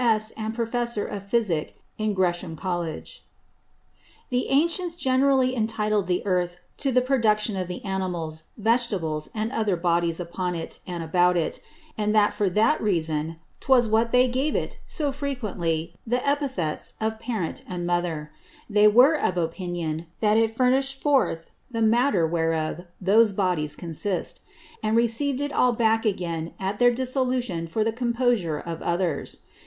S. 0.03 0.31
and 0.31 0.55
Professor 0.55 1.05
of 1.05 1.27
Physick 1.29 1.75
in 1.99 2.15
Gresham 2.15 2.55
College._ 2.55 3.19
The 4.31 4.47
Ancients 4.49 4.95
generally 4.95 5.51
intitled 5.53 6.07
the 6.07 6.25
Earth 6.25 6.57
to 6.77 6.91
the 6.91 7.03
Production 7.03 7.55
of 7.55 7.67
the 7.67 7.85
Animals, 7.85 8.41
Vegetables, 8.57 9.29
and 9.35 9.51
other 9.51 9.75
Bodies 9.75 10.19
upon 10.19 10.55
and 10.87 11.03
about 11.03 11.37
it; 11.37 11.59
and 11.99 12.15
that 12.15 12.33
for 12.33 12.49
that 12.49 12.81
Reason 12.81 13.35
'twas, 13.59 13.91
that 13.91 14.11
they 14.11 14.27
gave 14.27 14.55
it 14.55 14.79
so 14.87 15.11
frequently 15.11 15.93
the 16.07 16.27
Epithets 16.27 16.93
of 16.99 17.19
Parent 17.19 17.61
and 17.69 17.85
Mother. 17.85 18.31
They 18.67 18.87
were 18.87 19.13
of 19.13 19.37
opinion, 19.37 20.07
that 20.19 20.35
it 20.35 20.49
furnished 20.49 20.99
forth 20.99 21.51
the 21.69 21.83
Matter 21.83 22.25
whereof 22.25 22.87
those 22.99 23.33
Bodies 23.33 23.75
consist; 23.75 24.41
and 24.81 24.97
receiv'd 24.97 25.39
it 25.41 25.53
all 25.53 25.73
back 25.73 26.05
again 26.07 26.55
at 26.59 26.79
their 26.79 26.89
Dissolution 26.91 27.67
for 27.67 27.83
the 27.83 27.93
Composure 27.93 28.57
of 28.57 28.81
others. 28.81 29.41